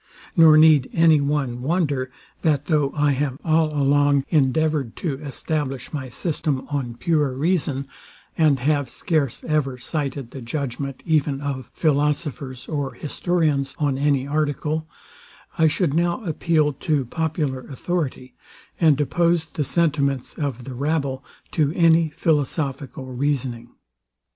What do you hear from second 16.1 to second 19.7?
appeal to popular authority, and oppose the